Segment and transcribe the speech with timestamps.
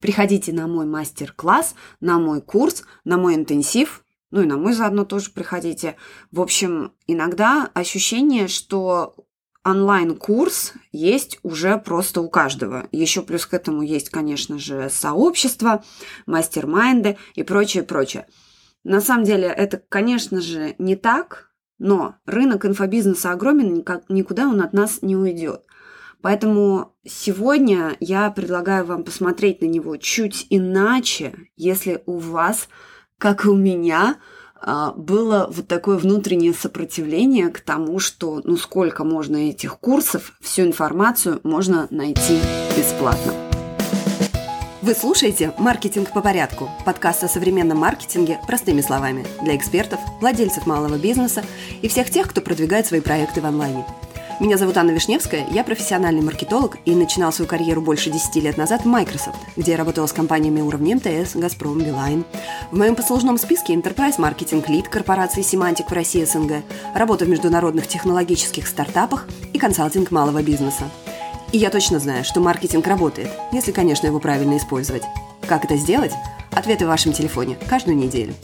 [0.00, 5.04] Приходите на мой мастер-класс, на мой курс, на мой интенсив, ну и на мой заодно
[5.04, 5.96] тоже приходите.
[6.30, 9.16] В общем, иногда ощущение, что
[9.64, 12.88] онлайн-курс есть уже просто у каждого.
[12.92, 15.84] Еще плюс к этому есть, конечно же, сообщество,
[16.26, 18.26] мастер-майнды и прочее, прочее.
[18.84, 24.72] На самом деле это, конечно же, не так, но рынок инфобизнеса огромен, никуда он от
[24.72, 25.64] нас не уйдет.
[26.20, 32.68] Поэтому сегодня я предлагаю вам посмотреть на него чуть иначе, если у вас,
[33.18, 34.16] как и у меня,
[34.60, 40.62] а, было вот такое внутреннее сопротивление к тому, что ну сколько можно этих курсов, всю
[40.62, 42.40] информацию можно найти
[42.76, 43.32] бесплатно.
[44.82, 50.96] Вы слушаете «Маркетинг по порядку»– подкаст о современном маркетинге простыми словами для экспертов, владельцев малого
[50.96, 51.44] бизнеса
[51.82, 53.84] и всех тех, кто продвигает свои проекты в онлайне–
[54.40, 58.82] меня зовут Анна Вишневская, я профессиональный маркетолог и начинал свою карьеру больше 10 лет назад
[58.82, 62.24] в Microsoft, где я работала с компаниями уровня МТС, Газпром, Билайн.
[62.70, 66.62] В моем послужном списке Enterprise Marketing Lead корпорации Semantic в России СНГ,
[66.94, 70.84] работа в международных технологических стартапах и консалтинг малого бизнеса.
[71.50, 75.02] И я точно знаю, что маркетинг работает, если, конечно, его правильно использовать.
[75.48, 76.12] Как это сделать?
[76.52, 78.34] Ответы в вашем телефоне каждую неделю.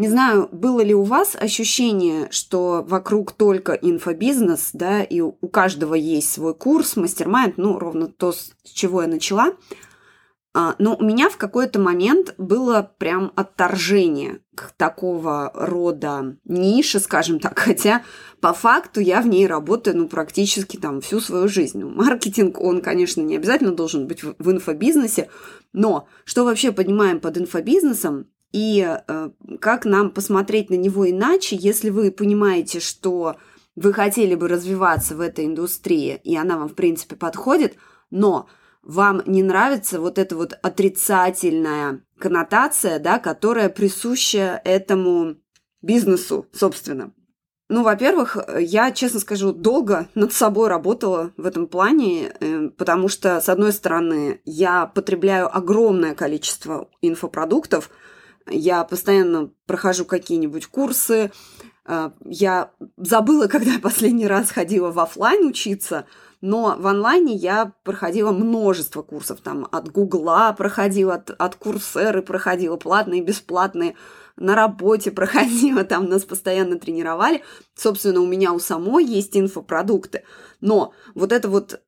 [0.00, 5.92] Не знаю, было ли у вас ощущение, что вокруг только инфобизнес, да, и у каждого
[5.92, 9.52] есть свой курс, мастер-майнд, ну, ровно то, с чего я начала.
[10.54, 17.38] А, но у меня в какой-то момент было прям отторжение к такого рода нише, скажем
[17.38, 18.02] так, хотя
[18.40, 21.78] по факту я в ней работаю, ну, практически там всю свою жизнь.
[21.78, 25.28] Ну, маркетинг, он, конечно, не обязательно должен быть в инфобизнесе,
[25.74, 31.90] но что вообще понимаем под инфобизнесом, и э, как нам посмотреть на него иначе, если
[31.90, 33.36] вы понимаете, что
[33.76, 37.76] вы хотели бы развиваться в этой индустрии, и она вам, в принципе, подходит,
[38.10, 38.48] но
[38.82, 45.36] вам не нравится вот эта вот отрицательная коннотация, да, которая присуща этому
[45.80, 47.12] бизнесу, собственно.
[47.68, 53.40] Ну, во-первых, я, честно скажу, долго над собой работала в этом плане, э, потому что,
[53.40, 57.90] с одной стороны, я потребляю огромное количество инфопродуктов–
[58.50, 61.32] я постоянно прохожу какие-нибудь курсы.
[61.84, 66.06] А, я забыла, когда я последний раз ходила в офлайн учиться,
[66.40, 69.40] но в онлайне я проходила множество курсов.
[69.40, 73.94] Там от Гугла проходила, от, от Курсеры проходила, платные, бесплатные.
[74.36, 77.42] На работе проходила, там нас постоянно тренировали.
[77.74, 80.24] Собственно, у меня у самой есть инфопродукты.
[80.60, 81.80] Но вот это вот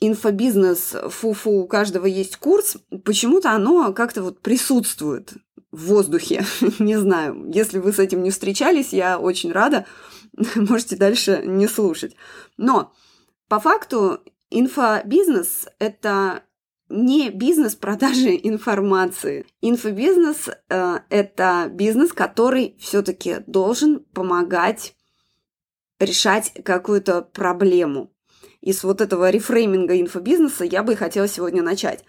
[0.00, 5.34] инфобизнес, фу-фу, у каждого есть курс, почему-то оно как-то вот присутствует
[5.72, 6.44] в воздухе.
[6.78, 9.86] не знаю, если вы с этим не встречались, я очень рада.
[10.54, 12.16] Можете дальше не слушать.
[12.56, 12.92] Но
[13.48, 14.20] по факту
[14.50, 16.42] инфобизнес– это
[16.88, 19.46] не бизнес продажи информации.
[19.60, 24.94] Инфобизнес э,– это бизнес, который все-таки должен помогать
[25.98, 28.12] решать какую-то проблему.
[28.60, 32.04] И с вот этого рефрейминга инфобизнеса я бы хотела сегодня начать.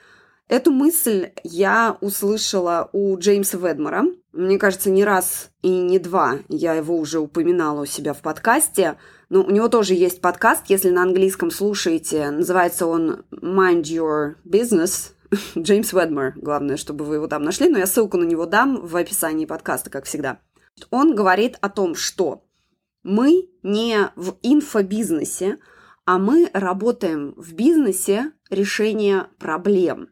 [0.52, 4.04] Эту мысль я услышала у Джеймса Ведмора.
[4.34, 8.98] Мне кажется, не раз и не два я его уже упоминала у себя в подкасте.
[9.30, 12.32] Но у него тоже есть подкаст, если на английском слушаете.
[12.32, 15.12] Называется он Mind Your Business.
[15.58, 16.34] Джеймс Ведмор.
[16.36, 17.70] Главное, чтобы вы его там нашли.
[17.70, 20.42] Но я ссылку на него дам в описании подкаста, как всегда.
[20.90, 22.44] Он говорит о том, что
[23.04, 25.60] мы не в инфобизнесе,
[26.06, 30.10] а мы работаем в бизнесе решения проблем.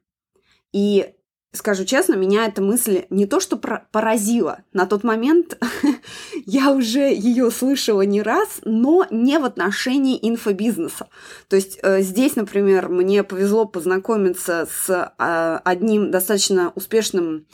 [0.72, 1.14] И
[1.52, 4.60] скажу честно, меня эта мысль не то что поразила.
[4.74, 5.58] На тот момент
[6.46, 11.08] я уже ее слышала не раз, но не в отношении инфобизнеса.
[11.48, 17.48] То есть э, здесь, например, мне повезло познакомиться с э, одним достаточно успешным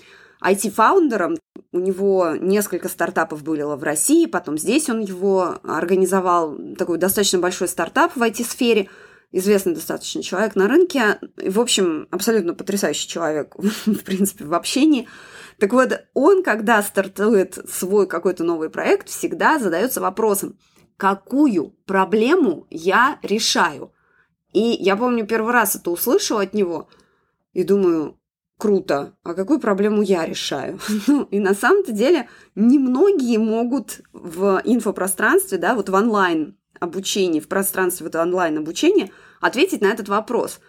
[0.43, 1.37] IT-фаундером.
[1.71, 7.67] У него несколько стартапов было в России, потом здесь он его организовал, такой достаточно большой
[7.67, 8.89] стартап в IT-сфере–
[9.31, 11.19] известный достаточно человек на рынке.
[11.37, 15.07] В общем, абсолютно потрясающий человек, в принципе, в общении.
[15.59, 20.57] Так вот, он, когда стартует свой какой-то новый проект, всегда задается вопросом,
[20.97, 23.91] какую проблему я решаю?
[24.53, 26.89] И я помню, первый раз это услышала от него
[27.53, 28.17] и думаю,
[28.57, 30.79] круто, а какую проблему я решаю?
[31.07, 37.47] ну, и на самом-то деле немногие могут в инфопространстве, да, вот в онлайн обучении, в
[37.47, 39.11] пространстве вот онлайн обучения
[39.41, 40.59] ответить на этот вопрос.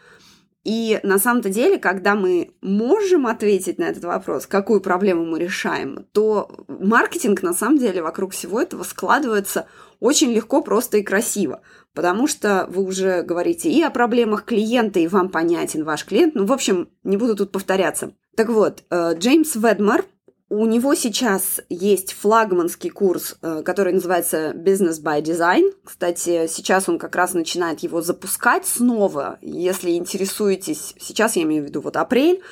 [0.64, 6.06] И на самом-то деле, когда мы можем ответить на этот вопрос, какую проблему мы решаем,
[6.12, 9.68] то маркетинг на самом деле вокруг всего этого складывается
[10.00, 11.62] очень легко, просто и красиво.
[11.96, 16.34] потому что вы уже говорите и о проблемах клиента, и вам понятен ваш клиент.
[16.34, 18.12] Ну, в общем, не буду тут повторяться.
[18.36, 20.04] Так вот, э, Джеймс Ведмар,
[20.48, 25.72] у него сейчас есть флагманский курс, э, который называется Business by Design.
[25.84, 29.38] Кстати, сейчас он как раз начинает его запускать снова.
[29.42, 32.42] Если интересуетесь, сейчас я имею в виду вот апрель,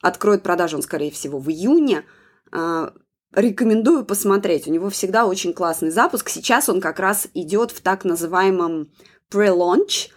[0.00, 2.04] откроет продажу он, скорее всего, в июне.
[2.52, 2.90] Э,
[3.34, 4.66] рекомендую посмотреть.
[4.66, 6.30] У него всегда очень классный запуск.
[6.30, 8.90] Сейчас он как раз идет в так называемом
[9.30, 10.08] pre-launch.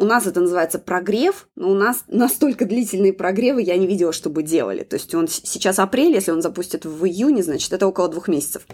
[0.00, 4.42] У нас это называется прогрев, но у нас настолько длительные прогревы я не видела, чтобы
[4.42, 4.82] делали.
[4.82, 8.66] То есть он сейчас апрель, если он запустит в июне, значит, это около двух месяцев.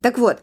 [0.00, 0.38] Так вот,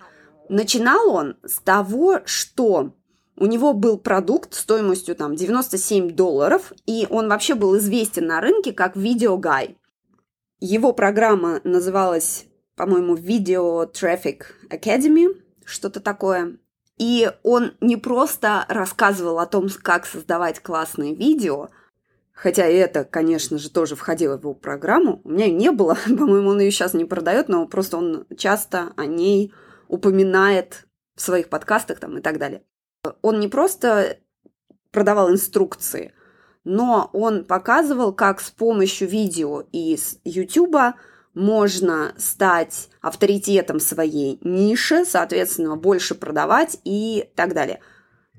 [0.50, 2.94] начинал он с того, что
[3.38, 8.72] у него был продукт стоимостью там 97 долларов, и он вообще был известен на рынке
[8.72, 9.78] как видеогай.
[10.60, 12.46] Его программа называлась
[12.76, 15.28] по-моему, Video Traffic Academy,
[15.66, 16.58] что-то такое.
[16.98, 21.70] И он не просто рассказывал о том, как создавать классные видео,
[22.34, 25.22] хотя это, конечно же, тоже входило в его программу.
[25.24, 29.06] У меня не было, по-моему, он ее сейчас не продает, но просто он часто о
[29.06, 29.54] ней
[29.88, 30.86] упоминает
[31.16, 32.64] в своих подкастах там и так далее.
[33.22, 34.18] Он не просто
[34.92, 36.14] продавал инструкции,
[36.64, 40.96] но он показывал, как с помощью видео из YouTube
[41.34, 47.80] можно стать авторитетом своей ниши, соответственно, больше продавать и так далее.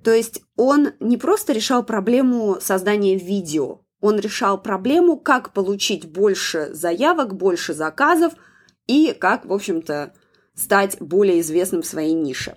[0.02, 6.69] То есть он не просто решал проблему создания видео, он решал проблему, как получить больше
[6.75, 8.35] заявок, больше заказов
[8.87, 10.12] и как, в общем-то,
[10.55, 12.56] стать более известным в своей нише.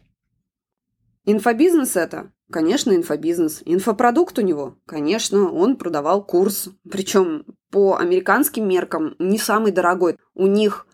[1.24, 2.32] Инфобизнес это?
[2.52, 3.62] Конечно, инфобизнес.
[3.66, 4.78] Инфопродукт у него?
[4.86, 6.70] Конечно, он продавал курс.
[6.90, 10.18] Причем по американским меркам не самый дорогой.
[10.34, 10.88] У них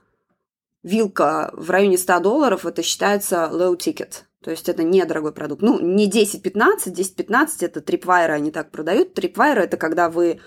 [0.82, 4.24] вилка в районе 100 долларов, это считается low ticket.
[4.44, 5.62] То есть это недорогой продукт.
[5.62, 9.18] Ну, не 10-15, 10-15 это Tripwire они так продают.
[9.18, 10.42] Tripwire это когда вы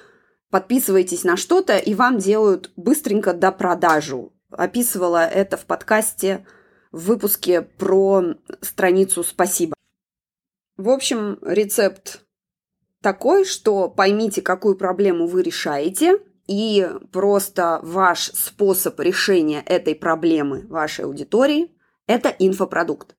[0.50, 4.32] подписываетесь на что-то, и вам делают быстренько до продажу.
[4.50, 6.46] Описывала это в подкасте
[6.92, 8.22] в выпуске про
[8.60, 9.74] страницу «Спасибо».
[10.76, 12.20] В общем, рецепт
[13.00, 21.06] такой, что поймите, какую проблему вы решаете, и просто ваш способ решения этой проблемы вашей
[21.06, 21.74] аудитории–
[22.06, 23.16] это инфопродукт.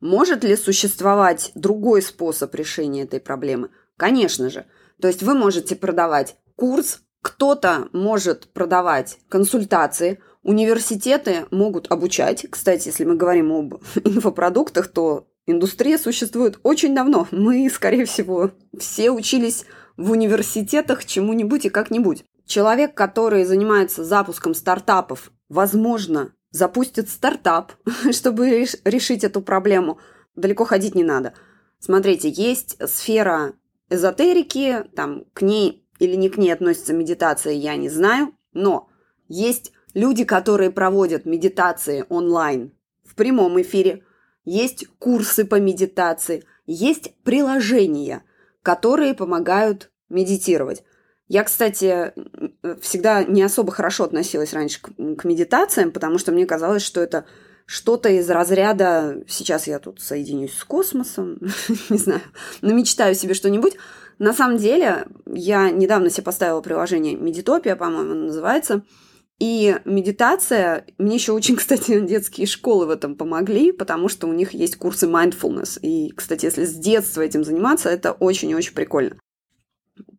[0.00, 3.70] Может ли существовать другой способ решения этой проблемы?
[3.96, 4.66] Конечно же.
[5.00, 12.46] То есть вы можете продавать курс, кто-то может продавать консультации, университеты могут обучать.
[12.50, 13.74] Кстати, если мы говорим об
[14.04, 17.28] инфопродуктах, то Индустрия существует очень давно.
[17.30, 22.24] Мы, скорее всего, все учились в университетах чему-нибудь и как-нибудь.
[22.46, 27.72] Человек, который занимается запуском стартапов, возможно, запустит стартап,
[28.12, 29.98] чтобы решить эту проблему.
[30.34, 31.34] Далеко ходить не надо.
[31.78, 33.52] Смотрите, есть сфера
[33.90, 38.88] эзотерики, там к ней или не к ней относится медитация, я не знаю, но
[39.28, 42.72] есть люди, которые проводят медитации онлайн
[43.04, 44.04] в прямом эфире–
[44.44, 48.22] есть курсы по медитации, есть приложения,
[48.62, 50.82] которые помогают медитировать.
[51.28, 52.12] Я, кстати,
[52.80, 57.24] всегда не особо хорошо относилась раньше к, к медитациям, потому что мне казалось, что это
[57.66, 61.38] что-то из разряда «сейчас я тут соединюсь с космосом»,
[61.88, 62.20] не знаю,
[62.60, 63.76] но мечтаю себе что-нибудь.
[64.18, 68.82] На самом деле, я недавно себе поставила приложение «Медитопия», по-моему, называется–
[69.38, 74.52] и медитация, мне еще очень, кстати, детские школы в этом помогли, потому что у них
[74.52, 75.78] есть курсы mindfulness.
[75.80, 79.18] И, кстати, если с детства этим заниматься, это очень-очень прикольно.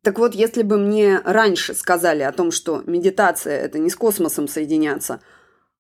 [0.02, 4.48] Так вот, если бы мне раньше сказали о том, что медитация– это не с космосом
[4.48, 5.22] соединяться,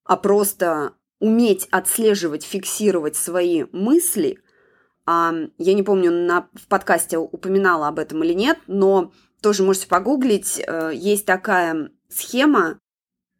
[0.03, 4.39] а просто уметь отслеживать, фиксировать свои мысли,
[5.05, 9.87] а, я не помню, на, в подкасте упоминала об этом или нет, но тоже можете
[9.87, 12.79] погуглить, э, есть такая схема,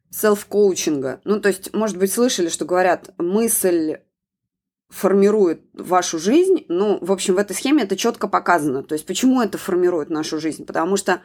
[0.10, 1.22] селф-коучинга.
[1.24, 3.98] Ну, то есть, может быть, слышали, что говорят, мысль
[4.90, 6.66] формирует вашу жизнь.
[6.70, 8.84] Ну, в общем, в этой схеме это четко показано.
[8.84, 10.66] То есть, почему это формирует нашу жизнь?
[10.66, 11.22] Потому что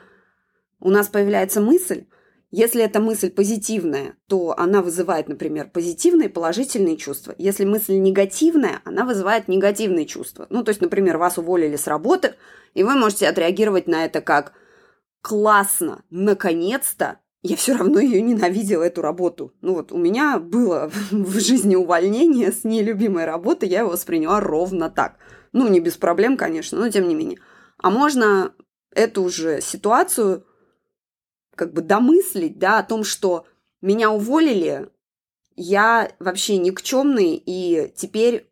[0.80, 2.06] у нас появляется мысль,
[2.50, 7.32] если эта мысль позитивная, то она вызывает, например, позитивные, положительные чувства.
[7.38, 10.48] Если мысль негативная, она вызывает негативные чувства.
[10.50, 12.34] Ну, то есть, например, вас уволили с работы,
[12.74, 14.52] и вы можете отреагировать на это как
[15.22, 19.54] «классно, наконец-то я все равно ее ненавидела, эту работу.
[19.62, 24.90] Ну вот у меня было в жизни увольнение с нелюбимой работы, я его восприняла ровно
[24.90, 25.16] так.
[25.52, 27.38] Ну, не без проблем, конечно, но тем не менее.
[27.78, 28.54] А можно
[28.94, 30.46] эту же ситуацию
[31.56, 33.46] как бы домыслить, да, о том, что
[33.82, 34.88] меня уволили,
[35.56, 38.50] я вообще никчемный и теперь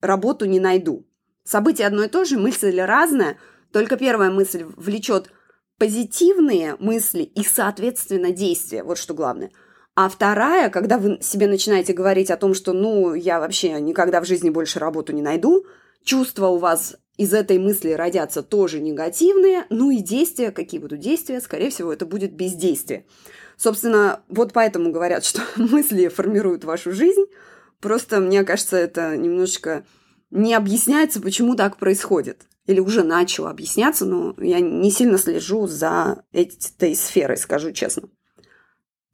[0.00, 1.06] работу не найду.
[1.44, 3.38] Событие одно и то же, мысль разная,
[3.72, 5.30] только первая мысль влечет
[5.78, 8.82] позитивные мысли и, соответственно, действия.
[8.82, 9.50] Вот что главное.
[9.94, 14.26] А вторая, когда вы себе начинаете говорить о том, что, ну, я вообще никогда в
[14.26, 15.66] жизни больше работу не найду,
[16.04, 21.40] чувства у вас из этой мысли родятся тоже негативные, ну и действия, какие будут действия,
[21.40, 23.06] скорее всего, это будет бездействие.
[23.56, 27.24] Собственно, вот поэтому говорят, что мысли формируют вашу жизнь.
[27.80, 29.84] Просто, мне кажется, это немножечко
[30.30, 32.42] не объясняется, почему так происходит.
[32.68, 38.10] Или уже начало объясняться, но я не сильно слежу за этой сферой, скажу честно.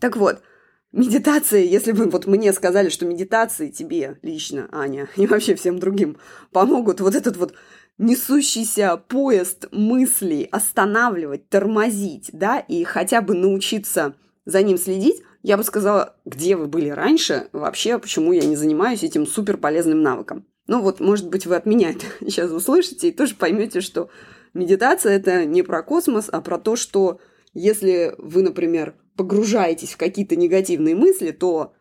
[0.01, 0.43] Так вот,
[0.91, 6.17] медитации, если бы вот мне сказали, что медитации тебе лично, Аня, и вообще всем другим
[6.51, 7.55] помогут вот этот вот
[7.97, 15.63] несущийся поезд мыслей останавливать, тормозить, да, и хотя бы научиться за ним следить, я бы
[15.63, 20.45] сказала, где вы были раньше, вообще, почему я не занимаюсь этим супер полезным навыком.
[20.67, 24.11] Ну вот, может быть, вы от меня это сейчас услышите и тоже поймете, что
[24.53, 27.21] медитация это не про космос, а про то, что
[27.53, 31.75] если вы, например, погружаетесь в какие-то негативные мысли, то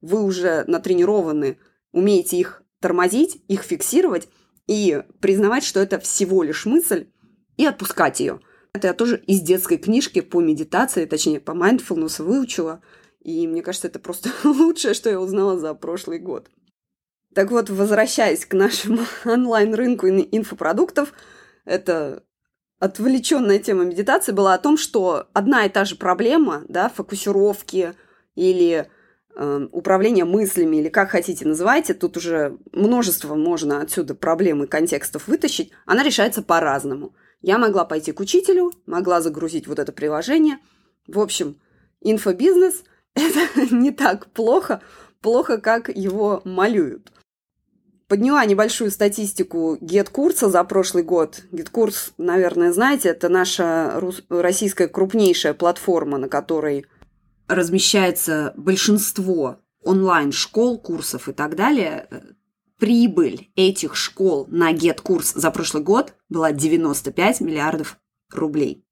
[0.00, 1.58] вы уже натренированы,
[1.92, 4.28] умеете их тормозить, их фиксировать
[4.66, 7.08] и признавать, что это всего лишь мысль,
[7.56, 8.40] и отпускать ее.
[8.72, 12.80] Это я тоже из детской книжки по медитации, точнее, по mindfulness выучила.
[13.20, 16.48] И мне кажется, это просто лучшее, что я узнала за прошлый год.
[17.34, 21.12] Так вот, возвращаясь к нашему онлайн-рынку инфопродуктов,
[21.64, 22.24] это
[22.78, 27.94] отвлеченная тема медитации была о том, что одна и та же проблема, да, фокусировки
[28.34, 28.90] или
[29.36, 35.28] э, управления мыслями, или как хотите называйте, тут уже множество можно отсюда проблем и контекстов
[35.28, 37.14] вытащить, она решается по-разному.
[37.42, 40.58] Я могла пойти к учителю, могла загрузить вот это приложение.
[41.06, 41.60] В общем,
[42.00, 42.82] инфобизнес–
[43.14, 44.80] это не так плохо,
[45.20, 47.12] плохо, как его малюют
[48.10, 51.44] подняла небольшую статистику GetKурса за прошлый год.
[51.52, 56.86] GetKurs, наверное, знаете, это наша российская крупнейшая платформа, на которой
[57.46, 62.08] размещается большинство онлайн-школ, курсов и так далее.
[62.78, 67.96] Прибыль этих школ на GetKurs за прошлый год была 95 миллиардов
[68.32, 68.84] рублей.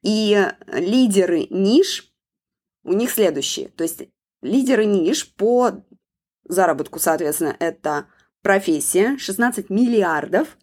[0.00, 2.10] И лидеры ниш
[2.84, 3.68] у них следующие.
[3.68, 4.04] То есть
[4.40, 5.84] лидеры ниш по
[6.48, 8.06] заработку, соответственно, это
[8.42, 10.58] профессия, 16 миллиардов.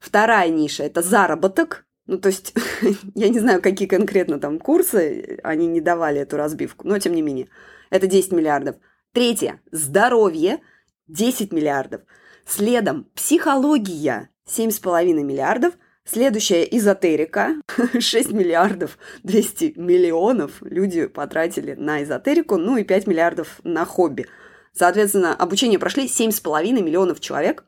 [0.00, 1.86] Вторая ниша– это заработок.
[2.06, 2.54] Ну, то есть,
[3.14, 7.22] я не знаю, какие конкретно там курсы, они не давали эту разбивку, но тем не
[7.22, 7.48] менее.
[7.90, 8.76] Это 10 миллиардов.
[9.12, 10.60] Третье– здоровье,
[11.06, 12.02] 10 миллиардов.
[12.46, 15.74] Следом– психология, 7,5 миллиардов.
[16.04, 17.56] Следующая– эзотерика,
[17.98, 24.26] 6 миллиардов 200 миллионов люди потратили на эзотерику, ну и 5 миллиардов на хобби–
[24.78, 27.64] Соответственно, обучение прошли 7,5 миллионов человек.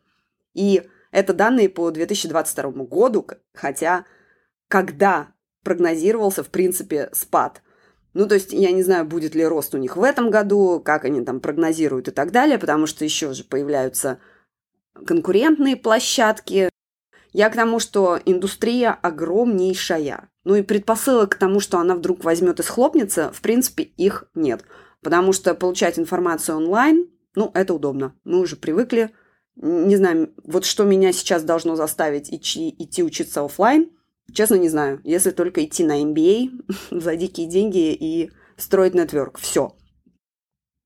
[0.55, 4.05] И это данные по 2022 году, хотя
[4.69, 5.33] когда
[5.65, 7.63] прогнозировался, в принципе, спад.
[8.15, 11.05] Ну, то есть, я не знаю, будет ли рост у них в этом году, как
[11.05, 14.21] они там прогнозируют и так далее, потому что еще же появляются
[15.05, 16.71] конкурентные площадки.
[17.33, 20.31] Я к тому, что индустрия огромнейшая.
[20.45, 24.65] Ну и предпосылок к тому, что она вдруг возьмет и схлопнется, в принципе, их нет.
[25.03, 28.15] Потому что получать информацию онлайн, ну, это удобно.
[28.25, 29.11] Мы уже привыкли.
[29.57, 33.91] Не знаю, вот что меня сейчас должно заставить идти, идти учиться офлайн,
[34.33, 35.01] честно не знаю.
[35.05, 36.51] Если только идти на MBA
[36.91, 39.39] за дикие деньги и строить нетворк.
[39.39, 39.77] Все.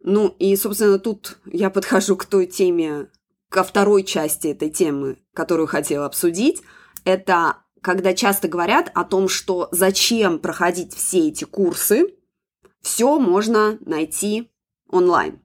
[0.00, 3.09] Ну, и, собственно, тут я подхожу к той теме,
[3.49, 6.61] ко второй части этой темы, которую хотела обсудить.
[7.04, 12.13] Это когда часто говорят о том, что зачем проходить все эти курсы,
[12.85, 14.53] все можно найти
[14.88, 15.41] онлайн.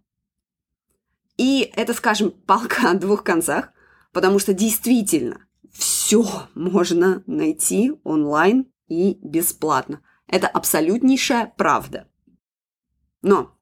[1.37, 3.71] И это, скажем, палка о двух концах,
[4.11, 10.01] потому что действительно все можно найти онлайн и бесплатно.
[10.27, 12.07] Это абсолютнейшая правда.
[13.21, 13.55] Но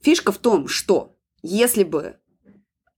[0.00, 2.16] фишка в том, что если бы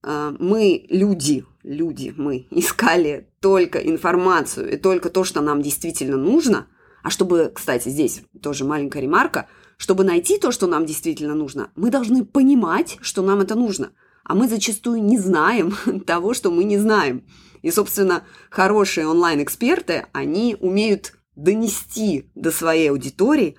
[0.02, 6.68] э, мы, люди, люди, мы искали только информацию и только то, что нам действительно нужно,
[7.02, 9.46] а чтобы, кстати, здесь тоже маленькая ремарка–
[9.82, 13.90] чтобы найти то, что нам действительно нужно, мы должны понимать, что нам это нужно.
[14.22, 15.74] А мы зачастую не знаем
[16.06, 17.26] того, что мы не знаем.
[17.62, 23.56] И, собственно, хорошие онлайн-эксперты, они умеют донести до своей аудитории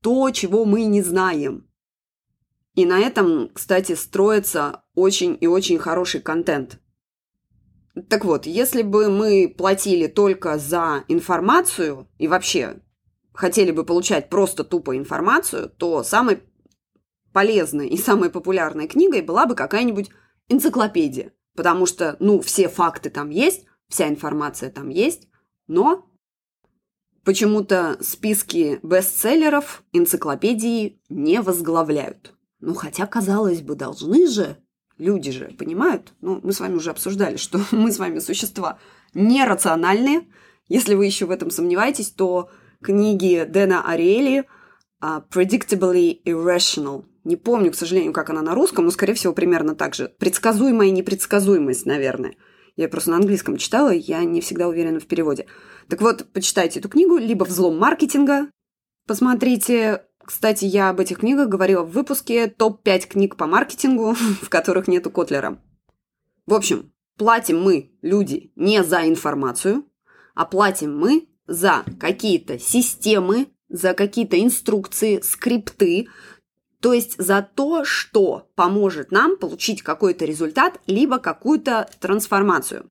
[0.00, 1.68] то, чего мы не знаем.
[2.74, 6.80] И на этом, кстати, строится очень и очень хороший контент.
[8.08, 12.80] Так вот, если бы мы платили только за информацию и вообще
[13.32, 16.42] хотели бы получать просто тупо информацию, то самой
[17.32, 20.10] полезной и самой популярной книгой была бы какая-нибудь
[20.48, 21.32] энциклопедия.
[21.54, 25.28] Потому что, ну, все факты там есть, вся информация там есть,
[25.66, 26.06] но
[27.24, 32.34] почему-то списки бестселлеров энциклопедии не возглавляют.
[32.60, 34.56] Ну, хотя, казалось бы, должны же,
[34.96, 38.78] люди же понимают, ну, мы с вами уже обсуждали, что мы с вами существа
[39.14, 40.28] нерациональные.
[40.68, 42.50] Если вы еще в этом сомневаетесь, то
[42.82, 44.44] книги Дэна Ариэли
[45.02, 49.74] uh, «Predictably Irrational» не помню, к сожалению, как она на русском, но, скорее всего, примерно
[49.74, 50.12] так же.
[50.18, 52.34] Предсказуемая непредсказуемость, наверное.
[52.74, 55.46] Я просто на английском читала, я не всегда уверена в переводе.
[55.88, 58.48] Так вот, почитайте эту книгу, либо «Взлом маркетинга».
[59.06, 60.04] Посмотрите.
[60.24, 65.10] Кстати, я об этих книгах говорила в выпуске «Топ-5 книг по маркетингу», в которых нету
[65.10, 65.60] Котлера.
[66.46, 69.84] В общем, платим мы, люди, не за информацию,
[70.34, 76.08] а платим мы за какие-то системы, за какие-то инструкции, скрипты,
[76.80, 82.88] то есть за то, что поможет нам получить какой-то результат, либо какую-то трансформацию.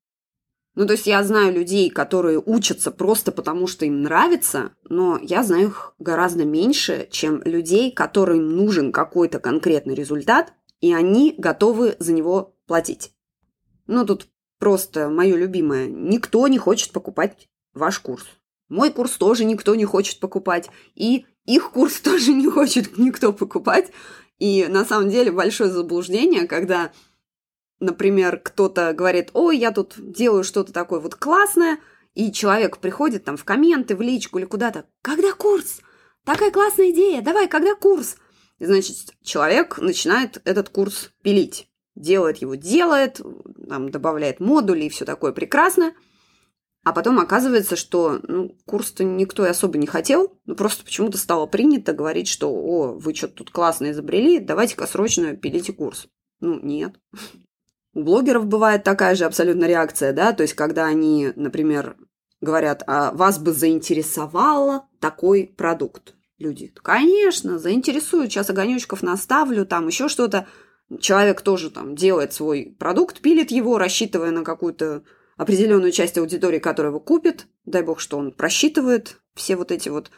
[0.76, 5.44] Ну, то есть я знаю людей, которые учатся просто потому, что им нравится, но я
[5.44, 12.14] знаю их гораздо меньше, чем людей, которым нужен какой-то конкретный результат, и они готовы за
[12.14, 13.12] него платить.
[13.88, 14.28] Ну, тут
[14.60, 15.88] просто мое любимое.
[15.88, 18.26] Никто не хочет покупать ваш курс.
[18.72, 20.70] Мой курс тоже никто не хочет покупать.
[20.96, 23.92] И их курс тоже не хочет никто покупать.
[24.40, 26.92] И на самом деле большое заблуждение, когда,
[27.82, 31.80] например, кто-то говорит, ой, я тут делаю что-то такое вот классное,
[32.16, 35.82] и человек приходит там в комменты, в личку или куда-то, когда курс?
[36.24, 38.16] Такая классная идея, давай, когда курс?
[38.58, 41.68] И, значит, человек начинает этот курс пилить.
[41.96, 43.20] Делает его, делает,
[43.68, 45.94] там, добавляет модули и все такое прекрасное–
[46.84, 51.46] а потом оказывается, что ну, курс-то никто и особо не хотел, ну просто почему-то стало
[51.46, 56.08] принято говорить, что «О, вы что-то тут классно изобрели, давайте-ка срочно пилите курс».
[56.40, 57.00] Ну, нет.
[57.94, 61.98] У блогеров бывает такая же абсолютно реакция, да, то есть когда они, например,
[62.40, 66.16] говорят, а вас бы заинтересовало такой продукт.
[66.40, 70.48] Люди, конечно, заинтересуют, сейчас огонечков наставлю, там еще что-то.
[71.00, 75.04] Человек тоже там делает свой продукт, пилит его, рассчитывая на какую-то
[75.42, 77.48] определенную часть аудитории, которая его купит.
[77.66, 80.12] Дай бог, что он просчитывает все вот эти вот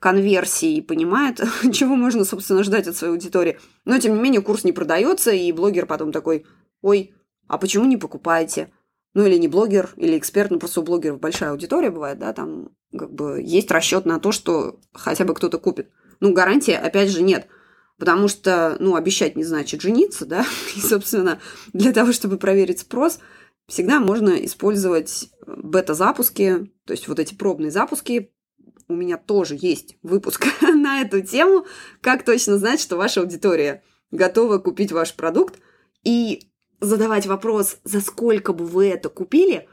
[0.00, 1.42] конверсии и понимает,
[1.74, 3.58] чего можно, собственно, ждать от своей аудитории.
[3.84, 6.46] Но, тем не менее, курс не продается, и блогер потом такой,
[6.80, 7.12] ой,
[7.48, 8.72] а почему не покупаете?
[9.12, 12.70] Ну, или не блогер, или эксперт, ну, просто у блогеров большая аудитория бывает, да, там
[12.98, 15.90] как бы есть расчет на то, что хотя бы кто-то купит.
[16.20, 17.46] Ну, гарантии, опять же, нет.
[17.98, 21.40] Потому что, ну, обещать не значит жениться, да, и, собственно,
[21.74, 23.18] для того, чтобы проверить спрос–
[23.72, 28.30] всегда можно использовать бета-запуски, то есть вот эти пробные запуски.
[28.86, 31.64] У меня тоже есть выпуск на эту тему,
[32.02, 35.58] как точно знать, что ваша аудитория готова купить ваш продукт.
[36.04, 39.66] И задавать вопрос, за сколько бы вы это купили,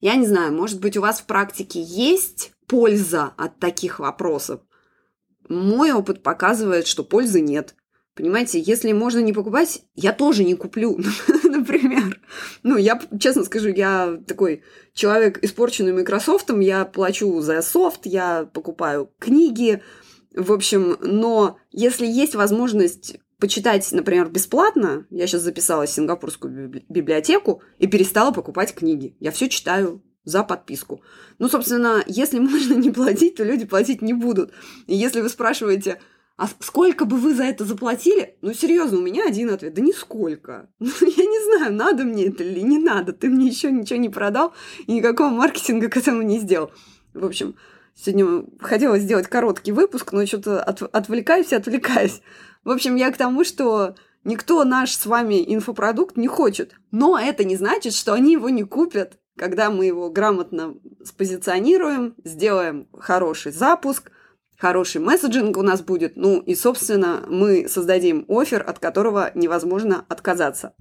[0.00, 4.62] я не знаю, может быть, у вас в практике есть польза от таких вопросов.
[5.48, 7.76] Мой опыт показывает, что пользы нет.
[8.14, 10.98] Понимаете, если можно не покупать, я тоже не куплю,
[11.44, 12.20] например.
[12.62, 19.10] Ну, я, честно скажу, я такой человек, испорченный Microsoft, я плачу за софт, я покупаю
[19.18, 19.82] книги,
[20.34, 27.86] в общем, но если есть возможность почитать, например, бесплатно, я сейчас записала сингапурскую библиотеку и
[27.86, 29.16] перестала покупать книги.
[29.20, 31.02] Я все читаю за подписку.
[31.38, 34.52] Ну, собственно, если можно не платить, то люди платить не будут.
[34.86, 36.00] И если вы спрашиваете,
[36.36, 38.36] а сколько бы вы за это заплатили?
[38.40, 39.74] Ну, серьезно, у меня один ответ.
[39.74, 40.68] Да нисколько.
[40.80, 43.12] Ну, я не знаю, надо мне это или не надо.
[43.12, 44.52] Ты мне еще ничего не продал
[44.86, 46.72] и никакого маркетинга к этому не сделал.
[47.12, 47.54] В общем,
[47.94, 52.20] сегодня хотела сделать короткий выпуск, но что-то от, отвлекаюсь и отвлекаюсь.
[52.64, 53.94] В общем, я к тому, что
[54.24, 56.74] никто наш с вами инфопродукт не хочет.
[56.90, 62.88] Но это не значит, что они его не купят, когда мы его грамотно спозиционируем, сделаем
[62.92, 64.10] хороший запуск–
[64.64, 70.72] хороший месседжинг у нас будет, ну и, собственно, мы создадим офер, от которого невозможно отказаться.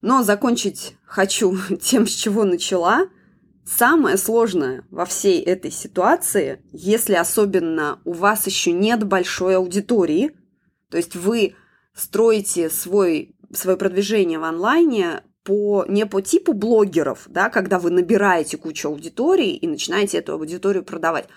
[0.00, 3.08] Но закончить хочу тем, с чего начала.
[3.66, 10.30] Самое сложное во всей этой ситуации, если особенно у вас еще нет большой аудитории,
[10.90, 11.54] то есть вы
[11.92, 18.56] строите свой, свое продвижение в онлайне по, не по типу блогеров, да, когда вы набираете
[18.56, 21.28] кучу аудитории и начинаете эту аудиторию продавать,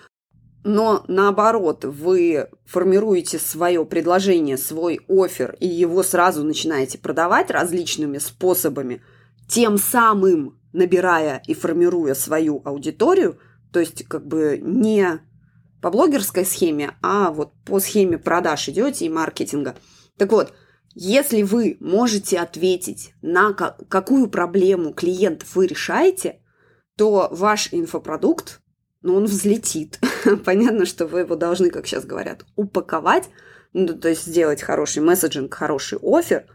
[0.62, 9.02] но наоборот, вы формируете свое предложение, свой офер, и его сразу начинаете продавать различными способами,
[9.48, 13.38] тем самым набирая и формируя свою аудиторию,
[13.72, 15.20] то есть как бы не
[15.80, 19.76] по блогерской схеме, а вот по схеме продаж идете и маркетинга.
[20.18, 20.52] Так вот,
[20.94, 26.40] если вы можете ответить на какую проблему клиентов вы решаете,
[26.96, 28.60] то ваш инфопродукт,
[29.00, 29.98] ну, он взлетит.
[30.44, 33.30] Понятно, что вы его должны, как сейчас говорят, упаковать,
[33.72, 36.46] ну, то есть сделать хороший месседжинг, хороший офер,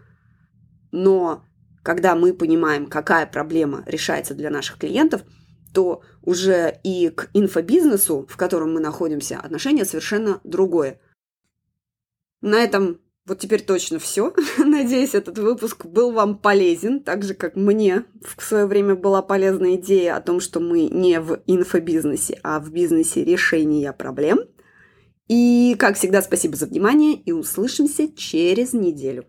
[0.92, 1.44] но
[1.84, 5.22] когда мы понимаем, какая проблема решается для наших клиентов,
[5.74, 11.00] то уже и к инфобизнесу, в котором мы находимся, отношение совершенно другое.
[12.42, 14.34] На этом вот теперь точно все.
[14.58, 19.76] Надеюсь, этот выпуск был вам полезен, так же, как мне в свое время была полезна
[19.76, 24.40] идея о том, что мы не в инфобизнесе, а в бизнесе решения проблем.
[25.28, 29.26] И, как всегда, спасибо за внимание и услышимся через неделю.